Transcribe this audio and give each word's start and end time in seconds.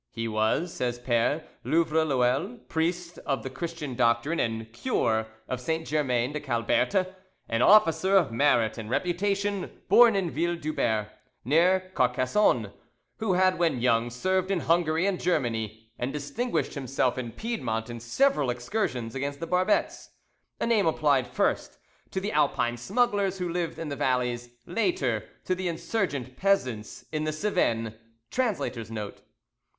"He 0.09 0.27
was," 0.27 0.73
says 0.73 0.97
Pere 0.97 1.43
Louvreloeil, 1.63 2.67
priest 2.67 3.19
of 3.19 3.43
the 3.43 3.51
Christian 3.51 3.93
doctrine 3.93 4.39
and 4.39 4.73
cure 4.73 5.27
of 5.47 5.61
Saint 5.61 5.85
Germain 5.85 6.33
de 6.33 6.39
Calberte, 6.39 7.05
"an 7.47 7.61
officer 7.61 8.17
of 8.17 8.31
merit 8.31 8.79
and 8.79 8.89
reputation, 8.89 9.69
born 9.89 10.15
in 10.15 10.31
Ville 10.31 10.55
Dubert, 10.57 11.09
near 11.45 11.91
Carcassonne, 11.93 12.71
who 13.17 13.33
had 13.33 13.59
when 13.59 13.79
young 13.79 14.09
served 14.09 14.49
in 14.49 14.61
Hungary 14.61 15.05
and 15.05 15.21
Germany, 15.21 15.91
and 15.99 16.11
distinguished 16.11 16.73
himself 16.73 17.19
in 17.19 17.31
Piedmont 17.31 17.87
in 17.91 17.99
several 17.99 18.49
excursions 18.49 19.13
against 19.13 19.39
the 19.39 19.45
Barbets, 19.45 20.09
[A 20.59 20.65
name 20.65 20.87
applied 20.87 21.27
first 21.27 21.77
to 22.09 22.19
the 22.19 22.31
Alpine 22.31 22.77
smugglers 22.77 23.37
who 23.37 23.47
lived 23.49 23.77
in 23.77 23.89
the 23.89 23.95
valleys, 23.95 24.49
later 24.65 25.25
to 25.45 25.53
the 25.53 25.67
insurgent 25.67 26.37
peasants 26.37 27.05
in 27.11 27.23
the 27.23 27.31
Cevennes.—Translator's 27.33 28.89
Note. 28.89 29.21